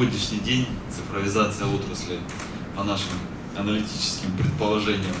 [0.00, 2.18] сегодняшний день цифровизация отрасли
[2.74, 3.10] по нашим
[3.54, 5.14] аналитическим предположениям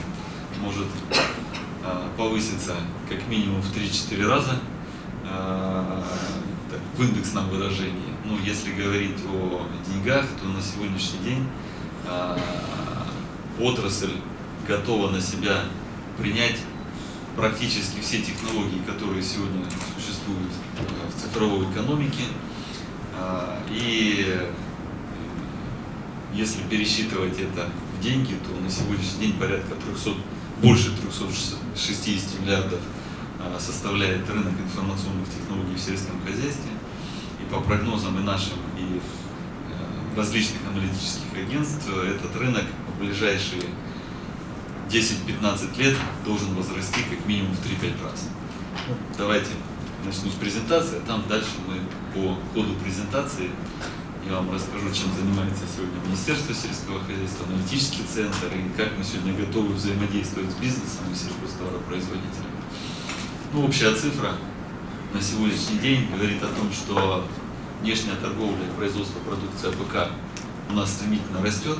[0.62, 0.86] может
[1.84, 4.58] э, повыситься как минимум в 3-4 раза
[5.24, 6.02] э,
[6.96, 8.14] в индексном выражении.
[8.24, 11.46] Ну, если говорить о деньгах, то на сегодняшний день
[12.08, 12.38] э,
[13.60, 14.16] отрасль
[14.66, 15.64] готова на себя
[16.16, 16.56] принять
[17.36, 19.62] практически все технологии, которые сегодня
[19.94, 20.52] существуют
[21.14, 22.24] в цифровой экономике.
[23.70, 24.40] И
[26.34, 30.10] если пересчитывать это в деньги, то на сегодняшний день порядка 300,
[30.62, 32.80] больше 360 миллиардов
[33.38, 36.70] а, составляет рынок информационных технологий в сельском хозяйстве.
[37.40, 43.62] И по прогнозам и нашим, и э, различных аналитических агентств, этот рынок в ближайшие
[44.90, 48.28] 10-15 лет должен возрасти как минимум в 3-5 раз.
[49.16, 49.50] Давайте
[50.04, 51.76] начну с презентации, а там дальше мы
[52.12, 53.50] по ходу презентации
[54.26, 59.32] я вам расскажу, чем занимается сегодня Министерство сельского хозяйства, аналитический центр и как мы сегодня
[59.34, 62.60] готовы взаимодействовать с бизнесом и сельхозтоваропроизводителями.
[63.52, 64.34] Ну, общая цифра
[65.14, 67.24] на сегодняшний день говорит о том, что
[67.80, 70.12] внешняя торговля и производство продукции АПК
[70.70, 71.78] у нас стремительно растет,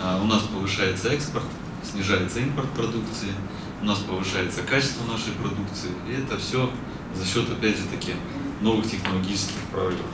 [0.00, 1.46] а у нас повышается экспорт,
[1.82, 3.32] снижается импорт продукции,
[3.80, 6.70] у нас повышается качество нашей продукции, и это все
[7.14, 8.12] за счет, опять же таки,
[8.60, 10.06] новых технологических прорывов.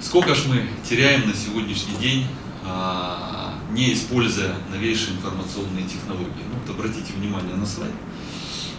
[0.00, 2.26] Сколько ж мы теряем на сегодняшний день,
[2.64, 6.42] а, не используя новейшие информационные технологии?
[6.50, 7.92] Ну, вот обратите внимание на слайд.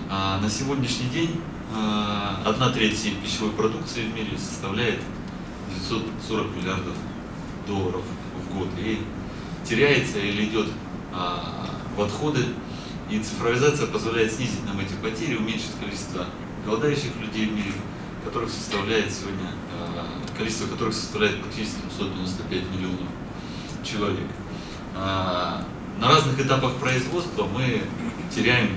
[0.09, 1.39] А, на сегодняшний день
[1.75, 4.99] а, одна треть всей пищевой продукции в мире составляет
[5.87, 6.95] 940 миллиардов
[7.67, 8.01] долларов
[8.43, 8.69] в год.
[8.79, 8.99] И
[9.63, 10.69] теряется или идет
[11.11, 12.45] в отходы.
[13.11, 16.25] И цифровизация позволяет снизить нам эти потери, уменьшить количество
[16.65, 17.73] голодающих людей в мире,
[18.25, 19.51] которых составляет сегодня
[20.41, 23.07] количество которых составляет практически 195 миллионов
[23.83, 24.25] человек.
[24.95, 25.63] А,
[25.99, 27.83] на разных этапах производства мы
[28.33, 28.69] теряем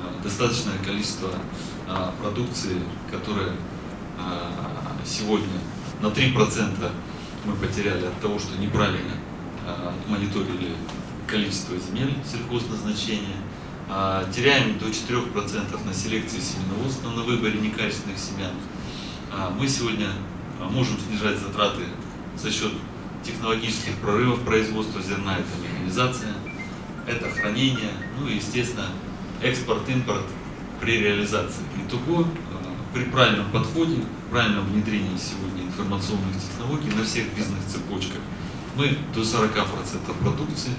[0.00, 1.30] а, достаточное количество
[1.88, 2.78] а, продукции,
[3.10, 3.50] которая
[5.04, 5.58] сегодня
[6.00, 6.90] на 3%
[7.44, 9.14] мы потеряли от того, что неправильно
[10.06, 10.76] мониторили
[11.26, 13.36] количество земель сельхозназначения.
[14.32, 18.52] Теряем до 4% на селекции семеноводства, на выборе некачественных семян.
[19.58, 20.06] Мы сегодня
[20.70, 21.82] можем снижать затраты
[22.36, 22.72] за счет
[23.22, 26.34] технологических прорывов производства зерна, это механизация,
[27.06, 28.88] это хранение, ну и, естественно,
[29.42, 30.24] экспорт, импорт
[30.80, 31.62] при реализации.
[31.86, 38.20] Итого, а, при правильном подходе, правильном внедрении сегодня информационных технологий на всех бизнес-цепочках,
[38.76, 40.72] мы до 40% продукции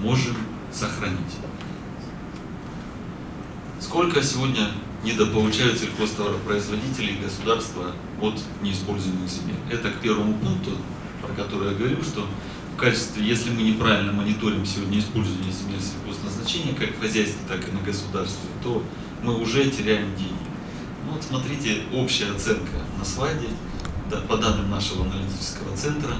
[0.00, 0.36] можем
[0.72, 1.36] сохранить.
[3.80, 4.68] Сколько сегодня
[5.04, 9.56] недополучают сельхозтоваропроизводители и государства от неиспользуемых земель.
[9.70, 10.72] Это к первому пункту,
[11.22, 12.26] про который я говорю, что
[12.74, 17.72] в качестве, если мы неправильно мониторим сегодня использование земель сельхозназначения, как в хозяйстве, так и
[17.72, 18.82] на государстве, то
[19.22, 20.34] мы уже теряем деньги.
[21.04, 23.48] Ну, вот смотрите, общая оценка на слайде,
[24.10, 26.14] да, по данным нашего аналитического центра,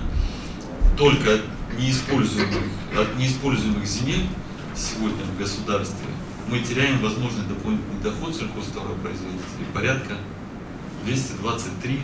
[0.97, 1.43] только от
[1.79, 2.65] неиспользуемых,
[2.97, 4.27] от неиспользуемых земель
[4.75, 6.07] сегодня в государстве
[6.51, 10.15] мы теряем возможный дополнительный доход сельхозтоваропроизводителей порядка
[11.05, 12.01] 223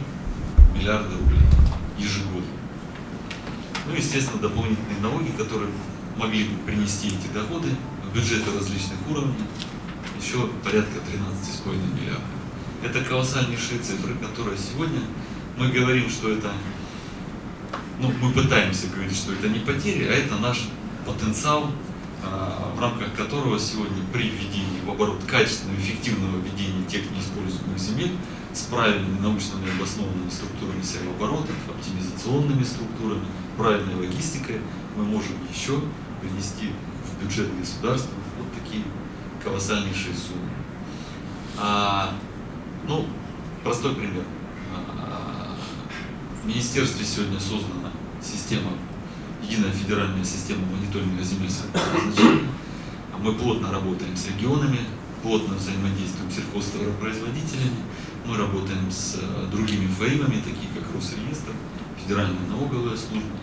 [0.75, 1.41] миллиарда рублей
[1.99, 2.43] ежегодно.
[3.87, 5.71] Ну, естественно, дополнительные налоги, которые
[6.17, 7.71] могли бы принести эти доходы
[8.05, 9.45] в бюджеты различных уровней,
[10.21, 12.25] еще порядка 13,5 миллиардов.
[12.83, 15.01] Это колоссальнейшие цифры, которые сегодня
[15.57, 16.53] мы говорим, что это,
[17.99, 20.69] ну, мы пытаемся говорить, что это не потери, а это наш
[21.07, 21.71] потенциал
[22.77, 28.13] в рамках которого сегодня при введении в оборот качественного, эффективного введения тех неиспользуемых земель
[28.53, 33.25] с правильными научно обоснованными структурами сервооборотов, оптимизационными структурами,
[33.57, 34.61] правильной логистикой,
[34.97, 35.81] мы можем еще
[36.21, 36.71] принести
[37.05, 38.85] в бюджет государства вот такие
[39.43, 40.49] колоссальнейшие суммы.
[41.59, 42.15] А,
[42.87, 43.07] ну,
[43.63, 44.25] простой пример.
[44.97, 45.57] А,
[46.43, 47.91] в министерстве сегодня создана
[48.23, 48.71] система
[49.45, 52.49] единая федеральная система мониторинга земель сельхозначения.
[53.21, 54.81] Мы плотно работаем с регионами,
[55.23, 57.81] плотно взаимодействуем с сельхозтоваропроизводителями,
[58.27, 61.53] мы работаем с э, другими ФАИМами, такие как Росреестр,
[62.03, 63.37] Федеральная налоговая служба.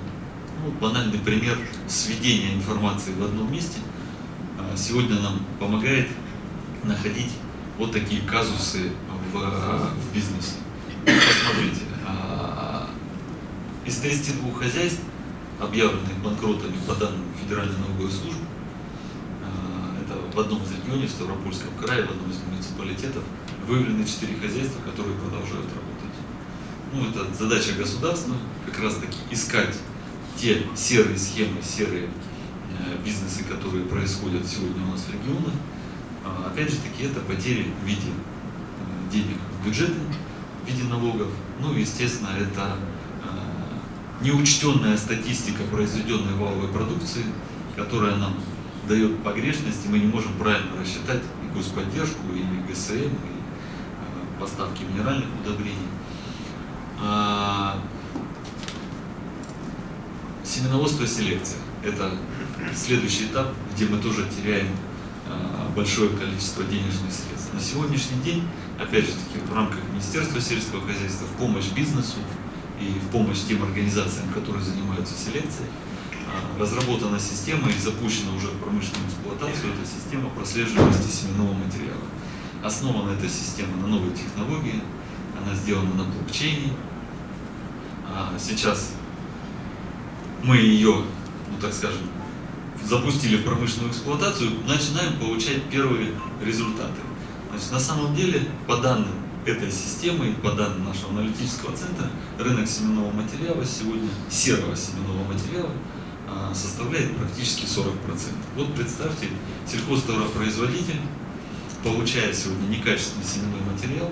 [0.63, 1.57] Ну, банальный пример
[1.87, 3.79] сведения информации в одном месте
[4.59, 6.07] а, сегодня нам помогает
[6.83, 7.31] находить
[7.79, 8.91] вот такие казусы
[9.33, 10.57] в, в бизнесе.
[11.03, 12.87] Посмотрите, а,
[13.85, 15.01] из 32 хозяйств
[15.61, 18.45] объявленных банкротами по данным Федеральной налоговой службы.
[19.43, 23.23] А, это в одном из регионов, в Ставропольском крае, в одном из муниципалитетов,
[23.67, 26.15] выявлены четыре хозяйства, которые продолжают работать.
[26.93, 28.35] ну, это задача государства,
[28.65, 29.77] как раз таки искать
[30.35, 35.53] те серые схемы, серые э, бизнесы, которые происходят сегодня у нас в регионах.
[36.25, 39.93] А, опять же таки, это потери в виде э, денег в бюджеты,
[40.63, 41.27] в виде налогов.
[41.59, 42.77] Ну, естественно, это
[44.21, 47.25] неучтенная статистика произведенной валовой продукции,
[47.75, 48.35] которая нам
[48.87, 53.09] дает погрешность, и мы не можем правильно рассчитать и господдержку, и ГСМ, и э,
[54.39, 55.77] поставки минеральных удобрений.
[57.03, 57.79] А,
[60.43, 62.11] семеноводство и селекция– это
[62.75, 64.67] следующий этап, где мы тоже теряем
[65.27, 67.53] а, большое количество денежных средств.
[67.53, 68.43] На сегодняшний день,
[68.79, 72.17] опять же таки, в рамках Министерства сельского хозяйства, в помощь бизнесу
[72.81, 75.69] и в помощь тем организациям, которые занимаются селекцией,
[76.27, 82.01] а, разработана система и запущена уже в промышленную эксплуатацию, это система прослеживаемости семенного материала.
[82.63, 84.81] Основана эта система на новой технологии,
[85.39, 86.73] она сделана на блокчейне.
[88.07, 88.93] А, сейчас
[90.43, 91.03] мы ее,
[91.49, 92.01] ну так скажем,
[92.83, 96.11] запустили в промышленную эксплуатацию, начинаем получать первые
[96.43, 97.01] результаты.
[97.49, 99.13] Значит, на самом деле, по данным
[99.45, 105.71] этой системы по данным нашего аналитического центра, рынок семенного материала сегодня, серого семенного материала,
[106.27, 108.35] а, составляет практически 40%.
[108.55, 109.27] Вот представьте,
[109.65, 111.01] сельхозтоваропроизводитель,
[111.83, 114.11] получая сегодня некачественный семенной материал,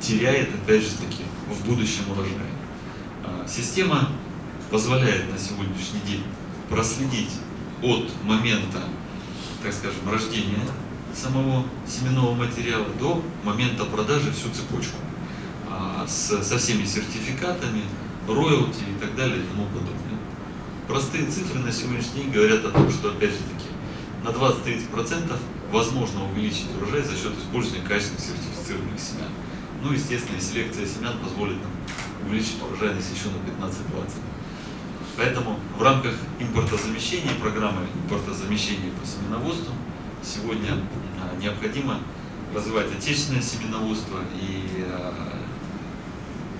[0.00, 2.32] теряет, опять же таки, в будущем урожай.
[3.24, 4.10] А, система
[4.70, 6.22] позволяет на сегодняшний день
[6.68, 7.30] проследить
[7.82, 8.82] от момента,
[9.62, 10.64] так скажем, рождения
[11.16, 14.96] самого семенного материала до момента продажи всю цепочку
[15.70, 17.82] а, с, со всеми сертификатами,
[18.28, 20.18] роялти и так далее и тому подобное.
[20.88, 23.70] Простые цифры на сегодняшний день говорят о том, что, опять же таки,
[24.22, 25.36] на 20-30%
[25.70, 29.30] возможно увеличить урожай за счет использования качественных сертифицированных семян.
[29.82, 31.72] Ну, естественно, селекция семян позволит нам
[32.26, 33.74] увеличить урожайность еще на 15-20%.
[35.16, 39.72] Поэтому в рамках импортозамещения, программы импортозамещения по семеноводству,
[40.24, 40.72] сегодня
[41.20, 42.00] а, необходимо
[42.54, 45.34] развивать отечественное семеноводство и а,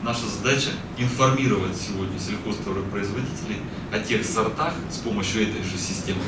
[0.03, 3.57] наша задача информировать сегодня сельхозтоваропроизводителей
[3.91, 6.21] о тех сортах с помощью этой же системы,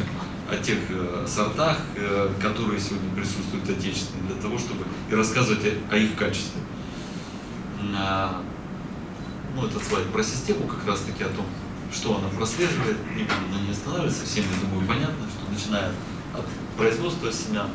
[0.51, 5.61] о тех э, сортах, э, которые сегодня присутствуют отечественные, для того, чтобы и рассказывать
[5.91, 6.63] о, их качестве.
[7.95, 8.43] А,
[9.55, 11.47] ну, это слайд про систему, как раз таки о том,
[11.93, 15.93] что она прослеживает, не буду на ней останавливаться, всем, я думаю, понятно, что начиная
[16.35, 16.47] от
[16.77, 17.71] производства семян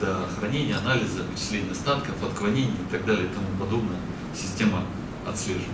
[0.00, 3.98] до хранения, анализа, вычисления остатков, отклонений и так далее и тому подобное,
[4.34, 4.84] система
[5.26, 5.68] отслеживает.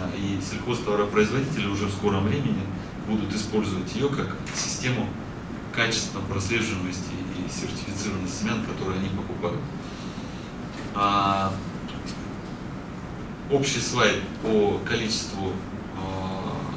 [0.00, 2.62] А, и сельхозтоваропроизводители уже в скором времени
[3.06, 5.06] будут использовать ее как систему
[5.72, 9.60] качественной прослеживаемости и сертифицированности семян, которые они покупают.
[10.94, 11.52] А
[13.50, 15.52] общий слайд по количеству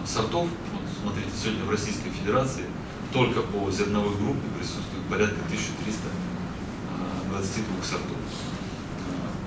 [0.06, 2.65] сортов, вот смотрите, сегодня в Российской Федерации
[3.12, 8.18] только по зерновой группе присутствует порядка 1322 а, сортов.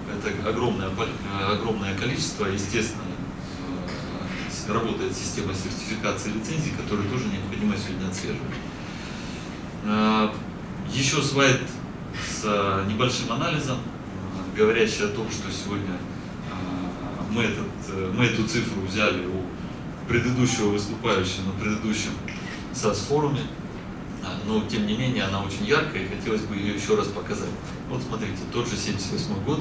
[0.06, 3.02] А, это огромное, а, огромное количество, естественно,
[4.68, 8.40] работает система сертификации лицензий, которую тоже необходимо сегодня отслеживать.
[10.92, 11.60] Еще слайд
[12.28, 12.44] с
[12.88, 13.78] небольшим анализом,
[14.56, 15.96] говорящий о том, что сегодня
[17.30, 17.68] мы, этот,
[18.16, 19.44] мы эту цифру взяли у
[20.08, 22.10] предыдущего выступающего на предыдущем
[22.72, 23.65] САС-форуме, а,
[24.46, 27.50] но тем не менее она очень яркая и хотелось бы ее еще раз показать.
[27.88, 29.60] Вот смотрите, тот же 78 год,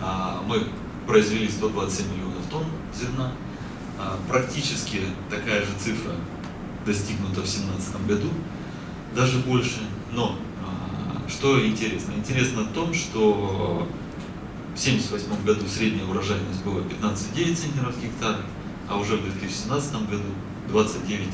[0.00, 0.68] а, мы
[1.06, 3.32] произвели 127 миллионов тонн зерна,
[3.98, 6.12] а, практически такая же цифра
[6.84, 8.28] достигнута в 2017 году,
[9.14, 9.80] даже больше,
[10.12, 10.36] но
[11.28, 12.12] что интересно?
[12.12, 13.88] Интересно в том, что
[14.74, 18.42] в 1978 году средняя урожайность была 15,9 центнеров гектара,
[18.88, 20.28] а уже в 2017 году
[20.68, 21.28] 29,2.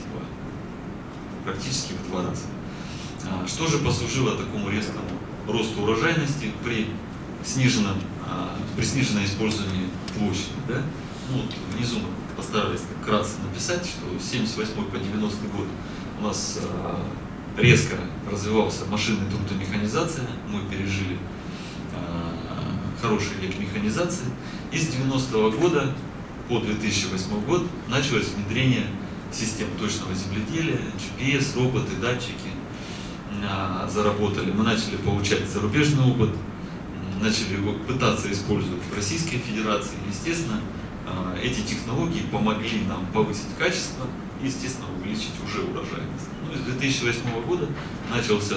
[1.45, 2.45] Практически в два раза.
[3.29, 5.09] А, что же послужило такому резкому
[5.47, 6.88] росту урожайности при
[7.45, 10.52] сниженном, а, при сниженном использовании площади?
[10.69, 10.83] Да?
[11.31, 11.99] Ну, вот внизу
[12.37, 15.67] постарались вкратце написать, что с 78 по 90 год
[16.21, 17.05] у нас а,
[17.59, 17.97] резко
[18.31, 21.19] развивался машинный труд и механизация, мы пережили
[23.02, 24.26] хороший век механизации.
[24.71, 25.93] И с 90 -го года
[26.49, 28.87] по 2008 год началось внедрение
[29.33, 32.50] систем точного земледелия, GPS, роботы, датчики
[33.88, 34.50] заработали.
[34.52, 36.30] Мы начали получать зарубежный опыт,
[37.20, 39.94] начали его пытаться использовать в Российской Федерации.
[40.08, 40.60] Естественно,
[41.06, 44.06] а, эти технологии помогли нам повысить качество
[44.42, 46.28] и, естественно, увеличить уже урожайность.
[46.46, 47.68] Ну, с 2008 года
[48.10, 48.56] начался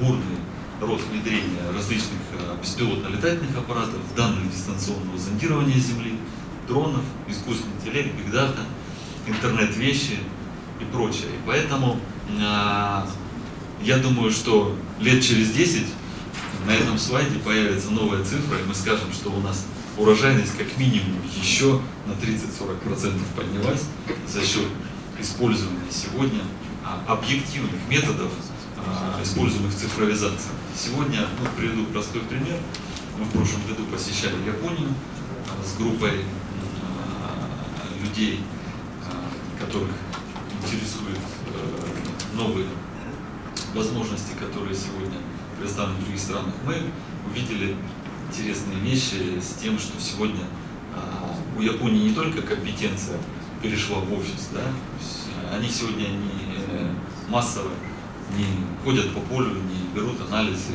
[0.00, 0.38] бурный
[0.80, 6.18] рост внедрения различных а, беспилотно-летательных аппаратов, данных дистанционного зондирования Земли,
[6.66, 8.62] дронов, искусственный интеллект, бигдата,
[9.26, 10.18] интернет-вещи
[10.80, 11.28] и прочее.
[11.28, 11.98] И поэтому
[13.82, 15.86] я думаю, что лет через 10
[16.66, 21.20] на этом слайде появится новая цифра, и мы скажем, что у нас урожайность как минимум
[21.40, 23.82] еще на 30-40% поднялась
[24.28, 24.66] за счет
[25.18, 26.40] использования сегодня
[26.84, 28.30] а, объективных методов,
[28.76, 30.50] а, используемых цифровизации.
[30.76, 32.56] Сегодня, ну, приведу простой пример.
[33.18, 34.88] Мы в прошлом году посещали Японию
[35.48, 36.24] а, с группой
[38.02, 38.40] людей,
[39.60, 39.90] которых
[40.62, 41.18] интересуют
[41.54, 42.66] э, новые
[43.74, 45.18] возможности, которые сегодня
[45.58, 46.54] представлены в других странах.
[46.64, 46.76] Мы
[47.28, 47.76] увидели
[48.28, 50.44] интересные вещи с тем, что сегодня
[51.56, 53.18] у Японии не только компетенция
[53.62, 54.62] перешла в офис, да,
[55.54, 56.90] они сегодня не э,
[57.28, 57.70] массово
[58.36, 58.46] не
[58.84, 60.72] ходят по полю, не берут анализы,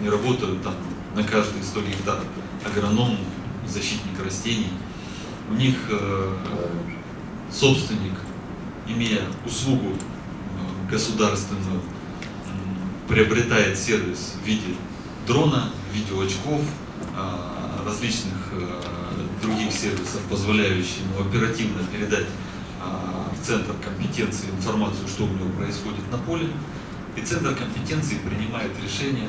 [0.00, 0.74] не работают там
[1.14, 2.20] на каждые 100 гектар
[2.64, 3.16] агроном,
[3.66, 4.72] защитник растений.
[5.50, 6.34] У них э,
[7.50, 8.14] собственник,
[8.86, 9.94] имея услугу
[10.88, 11.80] э, государственную,
[13.08, 14.74] приобретает сервис в виде
[15.26, 16.60] дрона, видеоочков,
[17.86, 18.52] различных
[19.40, 22.26] других сервисов, позволяющих ему оперативно передать
[22.80, 26.48] в Центр компетенции информацию, что у него происходит на поле,
[27.16, 29.28] и Центр компетенции принимает решение,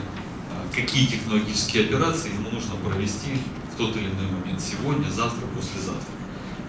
[0.51, 3.41] а, какие технологические операции ему нужно провести
[3.73, 6.13] в тот или иной момент, сегодня, завтра, послезавтра.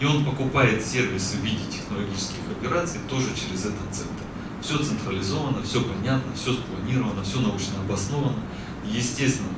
[0.01, 4.25] И он покупает сервисы в виде технологических операций тоже через этот центр.
[4.61, 8.39] Все централизовано, все понятно, все спланировано, все научно обосновано.
[8.85, 9.49] естественно,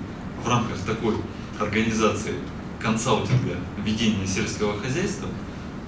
[0.42, 1.16] в рамках такой
[1.58, 2.34] организации
[2.80, 5.28] консалтинга ведения сельского хозяйства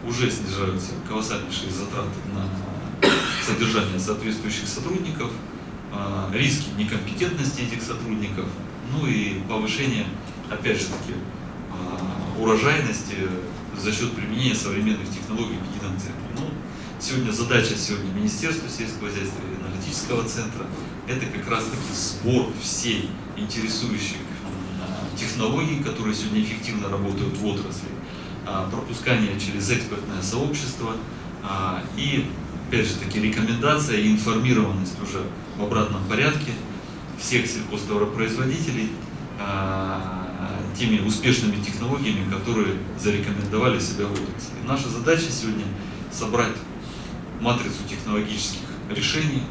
[0.07, 3.11] уже снижаются колоссальнейшие затраты на
[3.45, 5.31] содержание соответствующих сотрудников,
[5.93, 8.47] а, риски некомпетентности этих сотрудников,
[8.93, 10.07] ну и повышение,
[10.51, 11.15] опять же таки,
[11.71, 13.17] а, урожайности
[13.79, 16.15] за счет применения современных технологий в едином центре.
[16.39, 16.51] Ну,
[17.05, 20.65] сегодня задача сегодня Министерства сельского хозяйства и аналитического центра–
[21.07, 24.17] это как раз таки сбор всей интересующих
[24.81, 27.89] а, технологий, которые сегодня эффективно работают в отрасли,
[28.47, 30.97] а, пропускание через экспертное сообщество
[31.43, 32.25] а, и,
[32.69, 35.23] опять же таки, рекомендация и информированность уже
[35.59, 36.53] в обратном порядке
[37.21, 38.91] всех сельхозтоваропроизводителей
[40.79, 44.55] теми успешными технологиями, которые зарекомендовали себя в отрасли.
[44.67, 45.65] Наша задача сегодня
[46.13, 46.55] собрать
[47.41, 48.61] матрицу технологических
[48.91, 49.43] решений,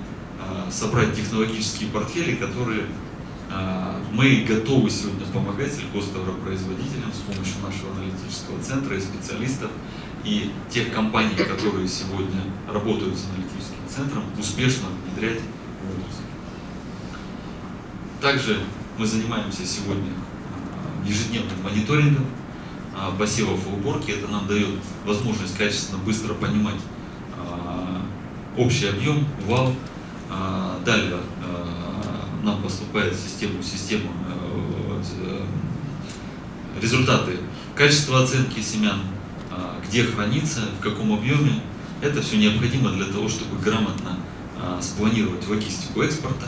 [0.70, 2.86] собрать технологические портфели, которые
[3.56, 9.70] а, мы готовы сегодня помогать сельхозтоваропроизводителям с помощью нашего аналитического центра и специалистов
[10.24, 16.24] и тех компаний, которые сегодня работают с аналитическим центром, успешно внедрять в отрасль.
[18.22, 18.60] Также
[18.98, 20.12] мы занимаемся сегодня
[20.74, 22.26] а, ежедневным мониторингом
[22.98, 24.12] а, посевов и уборки.
[24.12, 26.80] Это нам дает возможность качественно, быстро понимать
[28.58, 29.74] общий объем, вал.
[30.86, 31.20] Далее
[32.44, 35.46] нам поступает систему, систему э, э,
[36.82, 37.38] результаты
[37.74, 39.00] качества оценки семян,
[39.50, 41.62] а, где хранится, в каком объеме.
[42.02, 44.18] Это все необходимо для того, чтобы грамотно
[44.62, 46.48] а, спланировать логистику экспорта.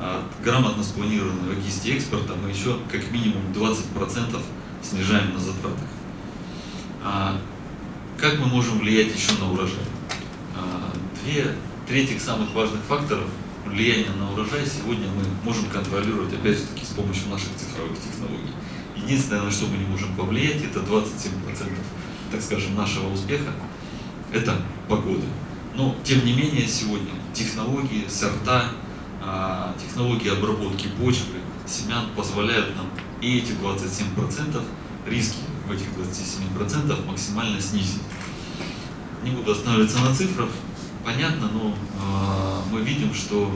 [0.00, 4.40] А, грамотно спланированной логистики экспорта мы еще как минимум 20%
[4.82, 5.88] снижаем на затратах.
[8.18, 9.78] Как мы можем влиять еще на урожай?
[11.24, 11.54] Две
[11.86, 13.28] третьих самых важных факторов
[13.66, 18.52] влияние на урожай сегодня мы можем контролировать, опять же таки, с помощью наших цифровых технологий.
[18.96, 21.70] Единственное, на что мы не можем повлиять, это 27%,
[22.32, 23.52] так скажем, нашего успеха,
[24.32, 24.56] это
[24.88, 25.24] погода.
[25.74, 28.70] Но, тем не менее, сегодня технологии, сорта,
[29.22, 31.36] а, технологии обработки почвы,
[31.66, 32.86] семян позволяют нам
[33.20, 34.62] и эти 27%
[35.06, 35.38] риски
[35.68, 38.00] в этих 27% максимально снизить.
[39.28, 40.48] Не буду останавливаться на цифрах,
[41.04, 43.52] понятно, но э, мы видим, что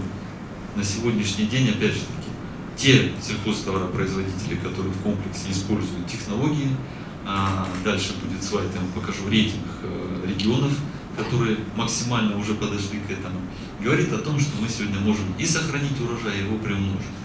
[0.77, 2.31] на сегодняшний день, опять же таки,
[2.77, 6.77] те сельхозтоваропроизводители, которые в комплексе используют технологии,
[7.25, 10.73] а дальше будет слайд, я вам покажу рейтинг э, регионов,
[11.17, 13.41] которые максимально уже подошли к этому,
[13.81, 17.22] говорит о том, что мы сегодня можем и сохранить урожай, и его приумножить.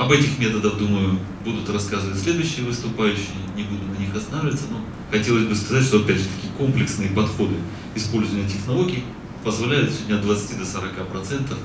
[0.00, 4.80] Об этих методах, думаю, будут рассказывать следующие выступающие, не буду на них останавливаться, но
[5.10, 7.56] хотелось бы сказать, что опять же такие комплексные подходы
[7.94, 9.04] использования технологий
[9.44, 11.58] позволяют сегодня от 20 до 40 процентов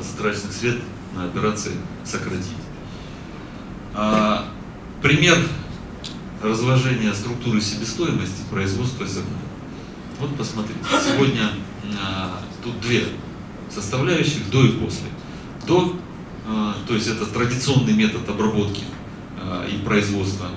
[0.00, 0.82] затраченных средств
[1.14, 1.74] на операции
[2.04, 2.56] сократить.
[3.94, 4.48] А,
[5.00, 5.38] пример
[6.42, 9.38] разложения структуры себестоимости производства зерна.
[10.18, 11.52] Вот посмотрите, сегодня
[12.02, 13.04] а, тут две
[13.72, 15.06] составляющих до и после.
[15.68, 15.96] До,
[16.86, 18.84] то есть это традиционный метод обработки
[19.40, 20.48] э, и производства.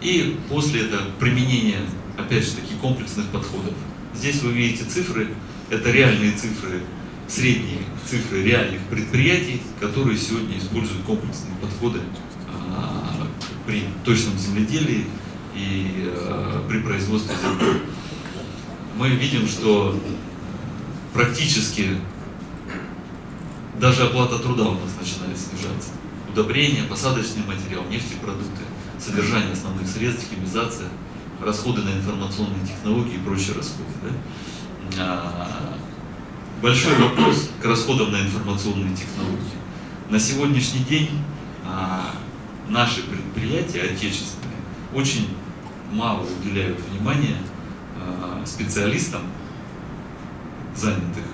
[0.00, 1.78] И после этого применение,
[2.18, 3.74] опять же таки, комплексных подходов.
[4.14, 5.28] Здесь вы видите цифры,
[5.70, 6.82] это реальные цифры,
[7.28, 12.00] средние цифры реальных предприятий, которые сегодня используют комплексные подходы
[12.48, 13.26] а,
[13.64, 15.06] при точном земледелии
[15.54, 17.78] и а, при производстве зерна.
[18.98, 19.98] Мы видим, что
[21.14, 21.96] практически
[23.82, 25.90] даже оплата труда у нас начинает снижаться.
[26.30, 28.62] Удобрения, посадочный материал, нефтепродукты,
[28.96, 30.86] содержание основных средств, химизация,
[31.44, 33.90] расходы на информационные технологии и прочие расходы.
[34.96, 35.00] Да?
[35.00, 35.74] А,
[36.62, 39.58] большой вопрос к расходам на информационные технологии.
[40.10, 41.10] На сегодняшний день
[41.66, 42.12] а,
[42.68, 44.58] наши предприятия отечественные
[44.94, 45.28] очень
[45.90, 47.36] мало уделяют внимания
[47.98, 49.22] а, специалистам,
[50.76, 51.24] занятых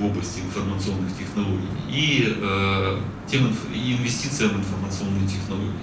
[0.00, 5.74] в области информационных технологий и, э, тем, и инвестициям в информационные технологии.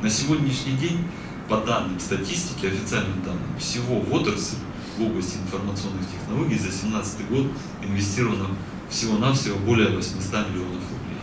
[0.00, 1.04] На сегодняшний день,
[1.48, 4.56] по данным статистики, официальным данным, всего в отрасль
[4.96, 7.46] в области информационных технологий за 2017 год
[7.82, 8.48] инвестировано
[8.88, 11.20] всего-навсего более 800 миллионов рублей.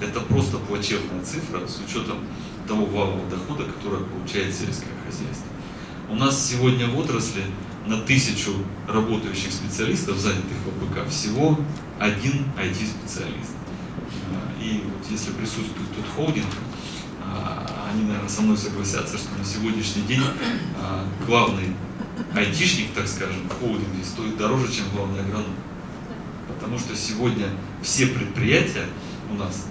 [0.00, 2.18] Это просто плачевная цифра с учетом
[2.66, 5.46] того валового дохода, который получает сельское хозяйство.
[6.08, 7.42] У нас сегодня в отрасли
[7.86, 8.52] на тысячу
[8.88, 11.58] работающих специалистов, занятых в АПК, всего
[11.98, 13.52] один IT-специалист.
[14.32, 16.46] А, и вот если присутствует тут холдинг,
[17.22, 20.22] а, они, наверное, со мной согласятся, что на сегодняшний день
[20.80, 21.74] а, главный
[22.34, 25.54] айтишник, так скажем, в холдинге стоит дороже, чем главный агроном.
[26.48, 27.46] Потому что сегодня
[27.82, 28.86] все предприятия
[29.30, 29.66] у нас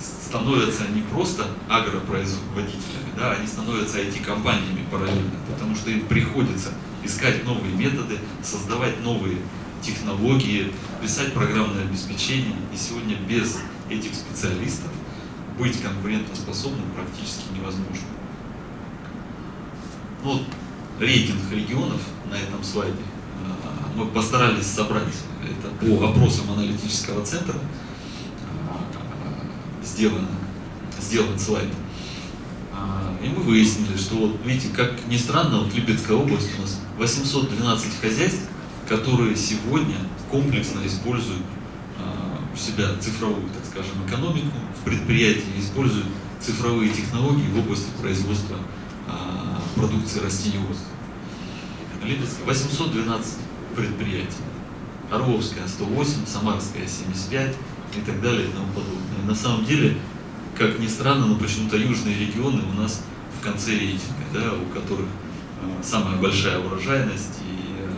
[0.00, 6.72] становятся не просто агропроизводителями, да, они становятся IT-компаниями параллельно, потому что им приходится
[7.04, 9.38] искать новые методы, создавать новые
[9.82, 12.56] технологии, писать программное обеспечение.
[12.72, 13.58] И сегодня без
[13.90, 14.90] этих специалистов
[15.58, 18.08] быть конкурентоспособным практически невозможно.
[20.22, 20.42] Ну, вот
[20.98, 23.02] рейтинг регионов на этом слайде
[23.44, 27.56] а, мы постарались собрать это по опросам аналитического центра
[28.70, 28.80] а,
[29.84, 30.28] сделано,
[31.00, 31.68] сделан слайд.
[32.72, 36.80] А, и мы выяснили, что вот видите, как ни странно, вот Липецкая область у нас
[36.98, 38.48] 812 хозяйств,
[38.88, 39.96] которые сегодня
[40.30, 41.42] комплексно используют
[41.98, 46.06] а, у себя цифровую, так скажем, экономику, в предприятии используют
[46.40, 48.56] цифровые технологии в области производства
[49.08, 50.88] а, продукции растениеводства.
[52.04, 53.38] Липецкая 812
[53.74, 54.44] предприятий.
[55.10, 57.54] Орловская 108, Самарская 75
[57.96, 59.26] и так далее и тому подобное.
[59.26, 59.96] На самом деле,
[60.56, 63.02] как ни странно, но почему-то южные регионы у нас
[63.38, 65.06] в конце рейтинга, да, у которых
[65.82, 67.90] самая большая урожайность, и, э,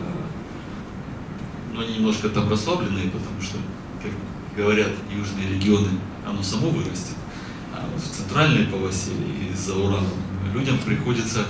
[1.73, 3.57] но они немножко там расслабленные, потому что,
[4.01, 4.11] как
[4.55, 5.89] говорят южные регионы,
[6.25, 7.15] оно само вырастет.
[7.73, 10.07] А вот в центральной полосе и за Уралом
[10.53, 11.45] людям приходится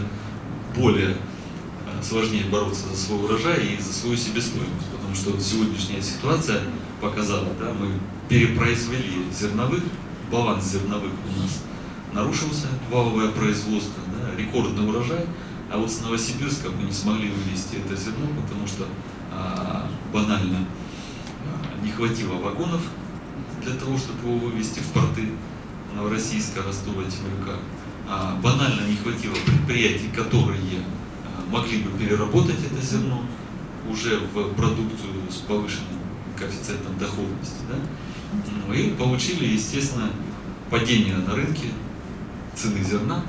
[0.75, 6.01] более э, сложнее бороться за свой урожай и за свою себестоимость, потому что вот сегодняшняя
[6.01, 6.61] ситуация
[7.01, 7.91] показала, да, мы
[8.29, 9.81] перепроизвели зерновых,
[10.31, 11.63] баланс зерновых у нас
[12.13, 15.25] нарушился, валовое производство, да, рекордный урожай,
[15.71, 18.85] а вот с Новосибирска мы не смогли вывести это зерно, потому что
[19.31, 20.59] а, банально
[21.45, 22.81] а, не хватило вагонов
[23.63, 25.29] для того, чтобы его вывести в порты
[25.95, 27.59] Новороссийска, Ростова, Темрюка.
[28.09, 30.81] А, банально не хватило предприятий, которые
[31.25, 33.23] а, могли бы переработать это зерно
[33.89, 35.99] уже в продукцию с повышенным
[36.37, 37.59] коэффициентом доходности.
[37.69, 37.77] Да?
[38.67, 40.09] Ну и получили, естественно,
[40.69, 41.69] падение на рынке
[42.55, 43.23] цены зерна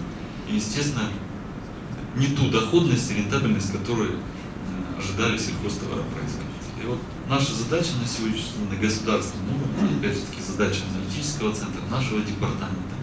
[0.48, 1.04] и, естественно,
[2.18, 6.82] не ту доходность и рентабельность, которую э, ожидали сельхозтоваропроизводители.
[6.82, 11.54] И вот наша задача на сегодняшний день на государственном уровне, опять же таки задача аналитического
[11.54, 12.96] центра, нашего департамента,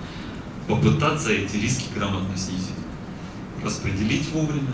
[0.68, 2.76] попытаться эти риски грамотно снизить,
[3.64, 4.74] распределить вовремя,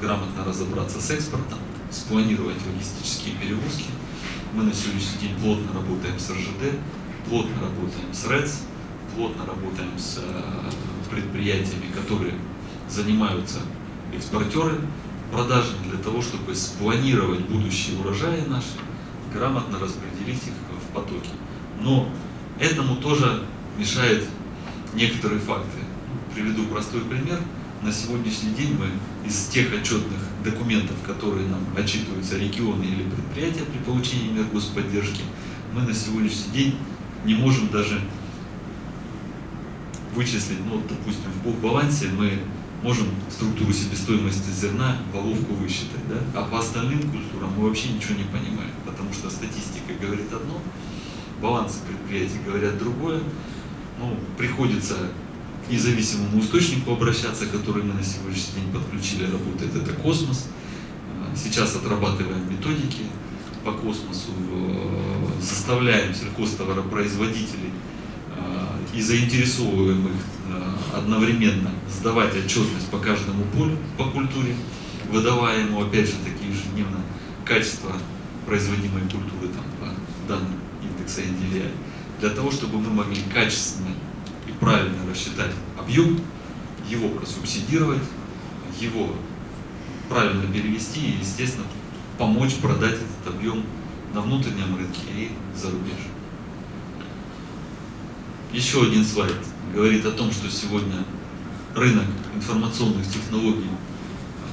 [0.00, 1.58] грамотно разобраться с экспортом,
[1.90, 3.90] спланировать логистические перевозки.
[4.54, 6.78] Мы на сегодняшний день плотно работаем с РЖД,
[7.28, 8.60] плотно работаем с РЭЦ,
[9.14, 12.34] плотно работаем с э, предприятиями, которые
[12.88, 13.60] занимаются
[14.14, 14.80] экспортеры
[15.32, 18.78] продажами для того, чтобы спланировать будущие урожаи наши,
[19.32, 21.30] грамотно распределить их в потоке.
[21.80, 22.08] Но
[22.60, 23.42] этому тоже
[23.78, 24.24] мешает
[24.94, 25.78] некоторые факты.
[26.34, 27.38] Приведу простой пример.
[27.82, 28.86] На сегодняшний день мы
[29.28, 35.22] из тех отчетных документов, которые нам отчитываются регионы или предприятия при получении мер господдержки,
[35.74, 36.76] мы на сегодняшний день
[37.24, 38.00] не можем даже
[40.14, 42.38] вычислить, ну, допустим, в балансе мы
[42.82, 46.40] можем структуру себестоимости зерна, воловку высчитать, да?
[46.40, 50.60] а по остальным культурам мы вообще ничего не понимаем, потому что статистика говорит одно,
[51.40, 53.20] балансы предприятий говорят другое,
[54.00, 54.96] ну, приходится
[55.66, 60.48] к независимому источнику обращаться, который мы на сегодняшний день подключили, работает, это космос.
[61.08, 63.02] Э, сейчас отрабатываем методики
[63.64, 67.70] по космосу, э, заставляем сельхозтоваропроизводителей
[68.92, 70.12] и заинтересовываем их
[70.94, 74.54] одновременно сдавать отчетность по каждому полю по культуре,
[75.10, 77.00] выдавая ему опять же такие ежедневно
[77.44, 77.92] качества
[78.46, 81.70] производимой культуры там, по данным индекса NDVI,
[82.20, 83.94] для того, чтобы мы могли качественно
[84.46, 86.20] и правильно рассчитать объем,
[86.88, 88.02] его просубсидировать,
[88.78, 89.14] его
[90.08, 91.66] правильно перевести и, естественно,
[92.18, 93.64] помочь продать этот объем
[94.12, 96.11] на внутреннем рынке и за рубеж.
[98.52, 99.34] Еще один слайд
[99.74, 101.06] говорит о том, что сегодня
[101.74, 103.70] рынок информационных технологий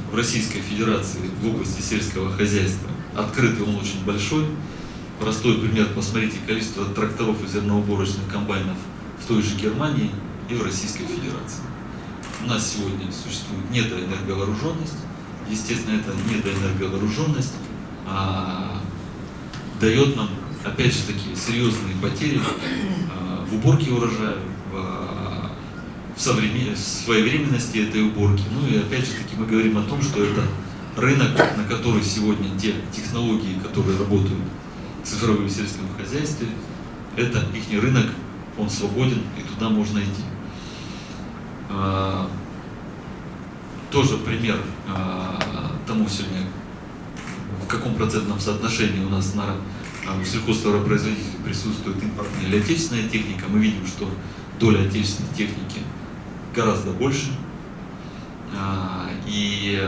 [0.09, 4.45] в Российской Федерации в области сельского хозяйства открытый, он очень большой.
[5.19, 8.77] Простой пример, посмотрите количество тракторов и зерноуборочных комбайнов
[9.21, 10.12] в той же Германии
[10.49, 11.63] и в Российской Федерации.
[12.45, 14.95] У нас сегодня существует недоэнерговооруженность.
[15.49, 17.53] Естественно, эта недоэнерговооруженность
[18.07, 18.79] а,
[19.81, 20.29] дает нам,
[20.63, 22.39] опять же таки, серьезные потери
[23.12, 24.35] а, в уборке урожая,
[24.71, 24.75] в,
[26.15, 26.75] в, современ...
[26.75, 28.43] в своевременности этой уборки.
[28.51, 30.43] Ну и опять же таки мы говорим о том, что это
[30.97, 34.39] рынок, на который сегодня те технологии, которые работают
[35.03, 36.47] в цифровом сельском хозяйстве,
[37.15, 38.05] это их рынок,
[38.57, 40.23] он свободен, и туда можно идти.
[41.69, 42.29] А,
[43.91, 44.57] тоже пример
[44.88, 45.39] а,
[45.88, 46.45] тому сегодня,
[47.63, 49.55] в каком процентном соотношении у нас на
[50.07, 53.45] у сельхозтоваропроизводителей присутствует импортная или отечественная техника.
[53.47, 54.09] Мы видим, что
[54.59, 55.81] доля отечественной техники
[56.55, 57.31] гораздо больше.
[59.27, 59.79] И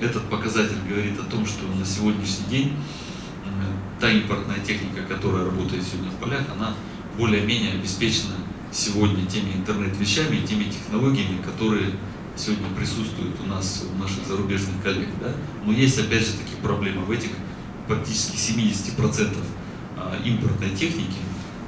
[0.00, 2.76] этот показатель говорит о том, что на сегодняшний день
[3.98, 6.74] та импортная техника, которая работает сегодня в полях, она
[7.18, 8.36] более-менее обеспечена
[8.72, 11.92] сегодня теми интернет-вещами и теми технологиями, которые
[12.36, 15.08] сегодня присутствуют у нас, у наших зарубежных коллег.
[15.20, 15.32] Да?
[15.64, 17.04] Но есть опять же такие проблемы.
[17.04, 17.30] В этих
[17.90, 19.36] практически 70%
[19.96, 21.18] а, импортной техники,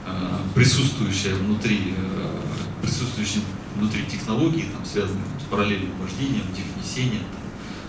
[0.06, 2.40] а, присутствующая внутри, а,
[2.80, 3.42] присутствующей
[3.76, 7.24] внутри технологий, там, связанных с параллельным вождением, технесением,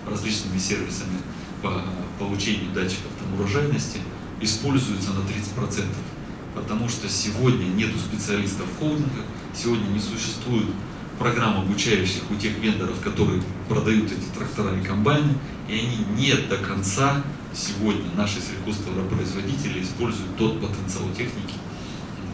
[0.10, 1.20] различными сервисами
[1.62, 1.84] по
[2.18, 4.00] получению датчиков там, урожайности
[4.42, 5.86] используются на 30%.
[6.56, 10.68] Потому что сегодня нету специалистов в холдингах, сегодня не существует
[11.20, 15.34] программ обучающих у тех вендоров, которые продают эти трактора и комбайны,
[15.70, 21.56] и они не до конца сегодня наши сельхозтоваропроизводители используют тот потенциал техники,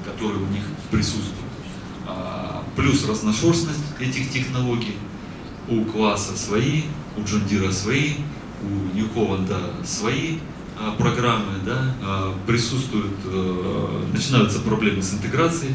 [0.06, 1.36] который у них присутствует.
[2.08, 4.96] А, плюс разношерстность этих технологий,
[5.68, 6.84] у класса свои,
[7.18, 8.16] у Джондира свои,
[8.64, 10.40] у Нью-Холланда свои
[10.78, 15.74] а, программы, да, а, присутствуют, а, начинаются проблемы с интеграцией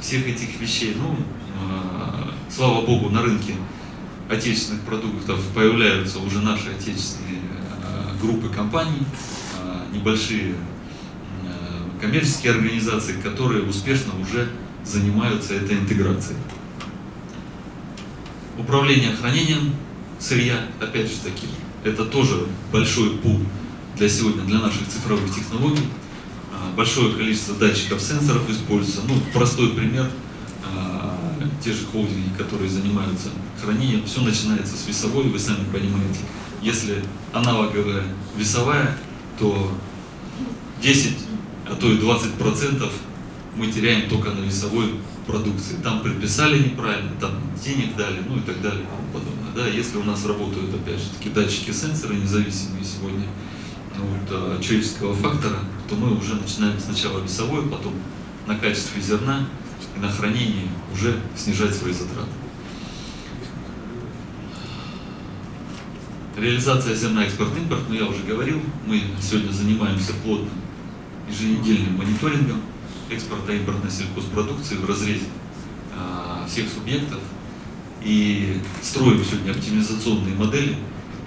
[0.00, 0.96] всех этих вещей.
[0.96, 1.16] Ну,
[2.48, 3.54] слава богу, на рынке
[4.30, 7.40] отечественных продуктов появляются уже наши отечественные
[8.20, 9.02] группы компаний,
[9.58, 10.54] а, небольшие
[11.44, 14.48] а, коммерческие организации, которые успешно уже
[14.84, 16.38] занимаются этой интеграцией.
[18.58, 19.74] Управление хранением
[20.18, 21.46] сырья, опять же таки,
[21.84, 23.40] это тоже большой пул
[23.96, 25.88] для сегодня, для наших цифровых технологий.
[26.52, 29.02] А, большое количество датчиков, сенсоров используется.
[29.06, 30.10] Ну, простой пример,
[31.62, 33.28] те же холдинги, которые занимаются
[33.60, 36.20] хранением, все начинается с весовой, вы сами понимаете.
[36.62, 38.04] Если аналоговая
[38.36, 38.96] весовая,
[39.38, 39.70] то
[40.82, 41.18] 10,
[41.70, 42.92] а то и 20 процентов
[43.56, 44.94] мы теряем только на весовой
[45.26, 45.76] продукции.
[45.82, 49.52] Там предписали неправильно, там денег дали, ну и так далее и тому подобное.
[49.54, 53.26] Да, если у нас работают, опять же, такие датчики, сенсоры независимые сегодня
[53.96, 57.94] от а, человеческого фактора, то мы уже начинаем сначала весовой, потом
[58.46, 59.46] на качестве зерна
[59.96, 62.30] и на хранении уже снижать свои затраты.
[66.40, 70.50] Реализация зерна экспорт-импорт, ну я уже говорил, мы сегодня занимаемся плотным
[71.28, 72.60] еженедельным мониторингом
[73.10, 75.26] экспорта импортной сельхозпродукции в разрезе
[75.96, 77.18] а, всех субъектов
[78.04, 80.76] и строим сегодня оптимизационные модели,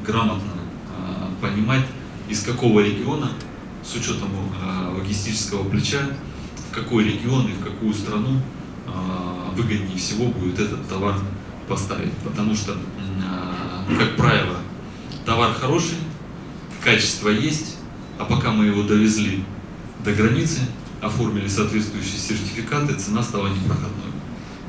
[0.05, 0.53] грамотно
[0.97, 1.85] а, понимать,
[2.29, 3.31] из какого региона,
[3.83, 4.29] с учетом
[4.63, 5.99] а, логистического плеча,
[6.69, 8.39] в какой регион и в какую страну
[8.87, 11.15] а, выгоднее всего будет этот товар
[11.67, 12.13] поставить.
[12.23, 12.77] Потому что,
[13.27, 14.55] а, как правило,
[15.25, 15.97] товар хороший,
[16.83, 17.77] качество есть,
[18.17, 19.43] а пока мы его довезли
[20.03, 20.59] до границы,
[21.01, 24.11] оформили соответствующие сертификаты, цена стала непроходной.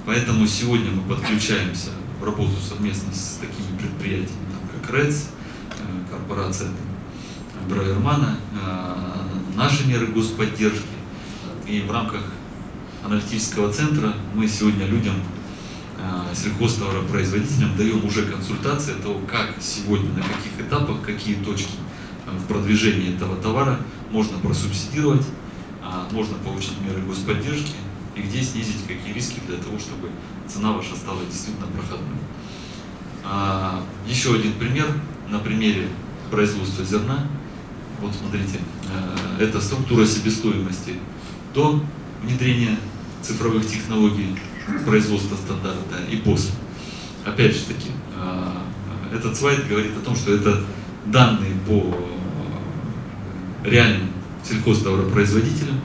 [0.07, 5.27] Поэтому сегодня мы подключаемся в работу совместно с такими предприятиями, как РЭЦ,
[5.71, 6.71] э, корпорация
[7.69, 10.83] Брайермана, э, наши меры господдержки.
[11.67, 12.23] И в рамках
[13.05, 15.15] аналитического центра мы сегодня людям,
[16.35, 21.75] сельхозтоваропроизводителям даем уже консультации того, как сегодня, на каких этапах, какие точки
[22.27, 23.79] э, в продвижении этого товара
[24.11, 25.27] можно просубсидировать,
[25.83, 27.75] а, можно получить меры господдержки
[28.17, 30.11] и где снизить какие риски для того, чтобы
[30.49, 32.19] цена ваша стала действительно проходной.
[33.25, 34.87] А, еще один пример
[35.29, 35.89] на примере
[36.31, 37.27] производства зерна.
[38.01, 38.59] Вот смотрите,
[39.39, 40.97] это структура себестоимости
[41.55, 41.81] до
[42.23, 42.77] внедрения
[43.23, 44.37] цифровых технологий
[44.85, 46.53] производства стандарта и после.
[47.25, 50.63] Опять же таки, э, этот слайд говорит о том, что это
[51.07, 51.95] данные по
[53.65, 54.09] реальным
[54.45, 55.81] сельхозтоваропроизводителям.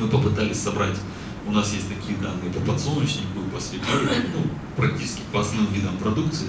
[0.00, 0.96] Мы попытались собрать,
[1.46, 6.48] у нас есть такие данные по подсолнечнику, по свекле, ну, практически по основным видам продукции.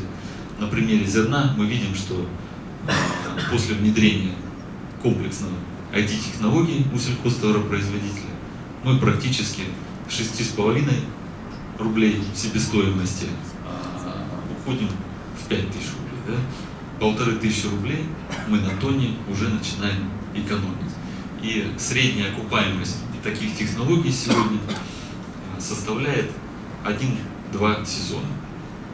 [0.60, 2.26] На примере зерна мы видим, что
[2.88, 2.92] э,
[3.52, 4.36] после внедрения
[5.02, 5.54] комплексного
[5.94, 8.30] IT-технологий у сельхозтоваропроизводителя
[8.84, 9.64] мы практически
[10.10, 10.90] 6,5
[11.80, 13.28] рублей себестоимости
[13.66, 14.90] а, уходим
[15.42, 16.22] в 5 тысяч рублей.
[16.28, 16.34] Да?
[17.00, 18.06] Полторы тысячи рублей
[18.48, 20.94] мы на тоне уже начинаем экономить.
[21.42, 24.60] И средняя окупаемость таких технологий сегодня
[25.58, 26.32] а, составляет
[26.86, 28.28] 1-2 сезона.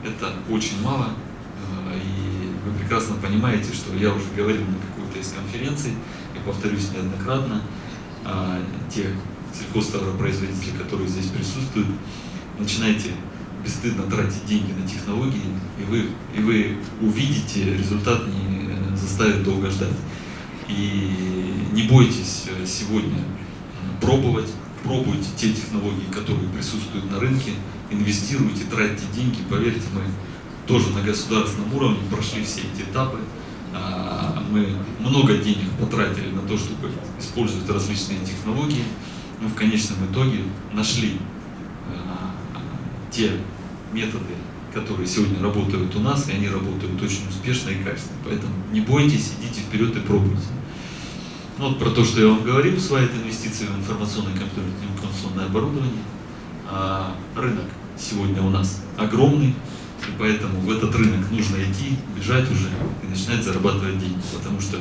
[0.04, 5.34] Это очень мало, а, и вы прекрасно понимаете, что я уже говорил на какой-то из
[5.34, 5.91] конференций,
[6.36, 7.62] и повторюсь неоднократно,
[8.89, 9.12] те
[9.54, 11.88] сельхозтоваропроизводители, которые здесь присутствуют,
[12.60, 13.12] начинайте
[13.63, 15.41] бесстыдно тратить деньги на технологии,
[15.80, 19.96] и вы, и вы увидите, результат не заставит долго ждать.
[20.68, 21.12] И
[21.74, 23.20] не бойтесь э, сегодня
[24.02, 24.52] пробовать,
[24.84, 27.52] пробуйте те технологии, которые присутствуют на рынке,
[27.91, 30.02] инвестируйте, тратьте деньги, поверьте, мы
[30.68, 33.20] тоже на государственном уровне прошли все эти этапы.
[33.74, 36.89] А, мы много денег потратили на то, чтобы
[37.20, 38.84] использовать различные технологии.
[39.41, 40.39] Мы в конечном итоге
[40.74, 41.20] нашли
[43.15, 43.32] те
[43.93, 44.36] методы,
[44.73, 48.19] которые сегодня работают у нас, и они работают очень успешно и качественно.
[48.25, 50.47] Поэтому не бойтесь, идите вперед и пробуйте.
[51.58, 56.04] Ну, вот про то, что я вам говорил, свои инвестиции в информационное компьютерное коммуникационное оборудование.
[56.69, 57.65] А, рынок
[57.97, 62.67] сегодня у нас огромный, и поэтому в этот рынок нужно идти, бежать уже
[63.04, 64.19] и начинать зарабатывать деньги.
[64.38, 64.78] Потому что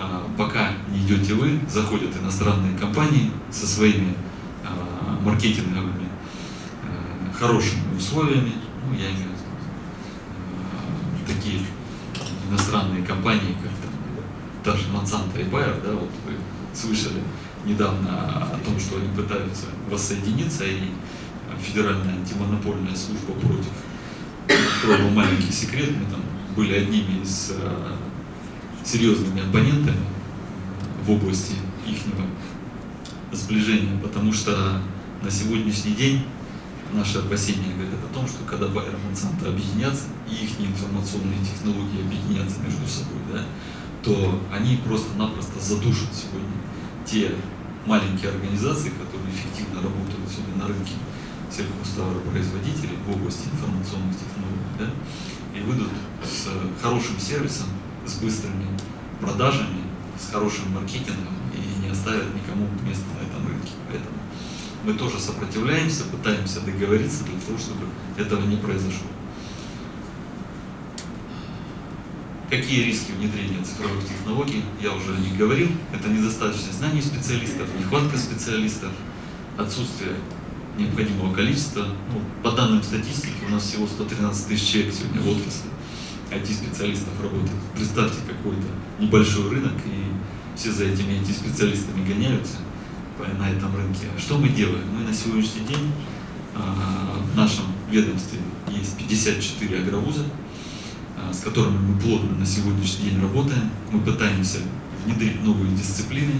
[0.00, 4.14] а, пока не идете вы, заходят иностранные компании со своими
[4.64, 5.95] а, маркетинговыми
[7.38, 8.52] хорошими условиями,
[8.86, 9.34] ну, я имею в виду
[10.72, 11.60] а, такие
[12.50, 13.72] иностранные компании, как
[14.64, 16.32] даже Monsanto и Bayer, да, вот вы
[16.74, 17.22] слышали
[17.64, 20.90] недавно о том, что они пытаются воссоединиться, и
[21.60, 23.72] Федеральная антимонопольная служба против
[24.48, 26.20] открою маленький секрет, мы там
[26.54, 27.96] были одними из э,
[28.84, 30.00] серьезными оппонентами
[31.04, 31.54] в области
[31.86, 31.98] их
[33.32, 34.80] сближения, потому что
[35.22, 36.24] на сегодняшний день
[36.92, 42.04] наши опасения говорят о том, что когда Байер и Монсанто объединятся, и их информационные технологии
[42.04, 43.44] объединятся между собой, да,
[44.02, 46.56] то они просто-напросто задушат сегодня
[47.04, 47.34] те
[47.86, 50.92] маленькие организации, которые эффективно работают сегодня на рынке
[51.50, 54.90] сельхозтоваропроизводителей в области информационных технологий, да,
[55.56, 55.90] и выйдут
[56.24, 56.48] с
[56.82, 57.68] хорошим сервисом,
[58.04, 58.66] с быстрыми
[59.20, 59.82] продажами,
[60.18, 63.72] с хорошим маркетингом и не оставят никому места на этом рынке.
[63.88, 64.15] Поэтому
[64.86, 69.08] мы тоже сопротивляемся, пытаемся договориться для того, чтобы этого не произошло.
[72.48, 75.68] Какие риски внедрения цифровых технологий, я уже о них говорил.
[75.92, 78.92] Это недостаточность знаний специалистов, нехватка специалистов,
[79.58, 80.12] отсутствие
[80.78, 81.88] необходимого количества.
[82.12, 85.70] Ну, по данным статистики, у нас всего 113 тысяч человек сегодня в отрасли
[86.30, 87.58] IT-специалистов работает.
[87.74, 88.68] Представьте какой-то
[89.00, 92.58] небольшой рынок, и все за этими IT-специалистами гоняются
[93.18, 94.06] на этом рынке.
[94.18, 94.84] Что мы делаем?
[94.96, 95.92] Мы на сегодняшний день
[96.54, 100.24] а, в нашем ведомстве есть 54 агровуза,
[101.16, 103.70] а, с которыми мы плотно на сегодняшний день работаем.
[103.90, 104.58] Мы пытаемся
[105.04, 106.34] внедрить новые дисциплины,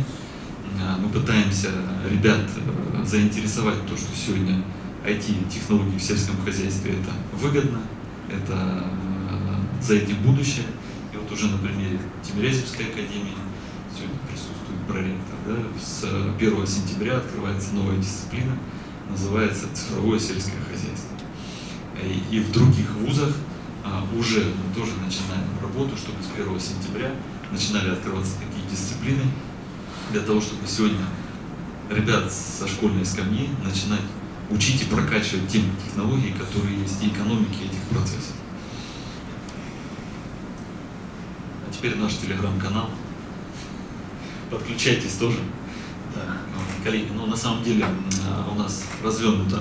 [1.01, 1.71] мы пытаемся
[2.11, 4.63] ребят э, заинтересовать то, что сегодня
[5.05, 7.81] IT-технологии в сельском хозяйстве это выгодно,
[8.31, 8.85] это
[9.31, 10.67] э, за этим будущее.
[11.13, 13.37] И вот уже на примере Тимирязевской академии
[13.95, 14.56] сегодня присутствует
[14.89, 15.37] проректор.
[15.47, 18.57] Да, с 1 сентября открывается новая дисциплина,
[19.09, 21.17] называется цифровое сельское хозяйство.
[22.03, 23.35] И, и в других вузах
[23.85, 27.15] а, уже мы тоже начинаем работу, чтобы с 1 сентября
[27.51, 29.23] начинали открываться такие дисциплины,
[30.11, 31.05] для того, чтобы сегодня
[31.91, 34.03] ребят со школьной скамьи начинать
[34.51, 38.35] учить и прокачивать те технологии, которые есть, и экономики этих процессов.
[41.69, 42.91] А теперь наш телеграм-канал.
[44.57, 45.37] Подключайтесь тоже.
[46.15, 46.39] Да,
[46.83, 47.85] коллеги, ну на самом деле
[48.51, 49.61] у нас развернута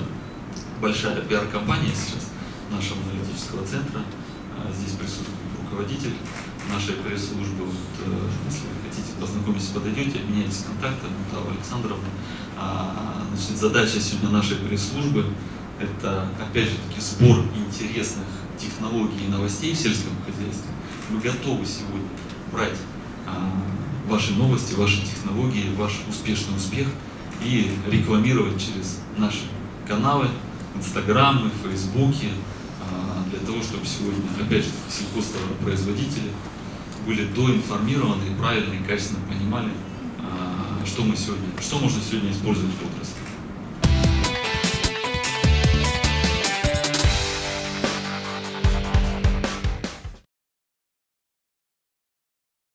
[0.79, 2.31] большая пиар-компания сейчас
[2.71, 3.99] нашего аналитического центра.
[4.57, 6.13] А, здесь присутствует руководитель
[6.71, 7.65] нашей пресс-службы.
[7.65, 12.07] Вот, э, если вы хотите познакомиться, подойдете, обменяйтесь контактами, Тава Александровна.
[12.57, 15.25] А, значит, задача сегодня нашей пресс-службы–
[15.79, 18.23] это, опять же таки, сбор интересных
[18.57, 20.71] технологий и новостей в сельском хозяйстве.
[21.09, 22.07] Мы готовы сегодня
[22.53, 22.77] брать
[23.27, 23.51] а,
[24.07, 26.87] ваши новости, ваши технологии, ваш успешный успех
[27.43, 29.41] и рекламировать через наши
[29.87, 30.27] каналы,
[30.75, 32.29] инстаграмы, фейсбуки,
[32.81, 36.31] а, для того, чтобы сегодня, опять же, сельхозтоваропроизводители
[37.05, 39.71] были доинформированы, правильно и качественно понимали,
[40.19, 43.24] а, что мы сегодня, что можно сегодня использовать в отрасли.